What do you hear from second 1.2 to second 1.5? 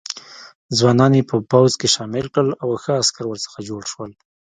په